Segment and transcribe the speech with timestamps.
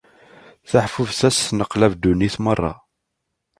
[0.69, 2.73] Taḥbubt-a tesneqlab ddunit merra.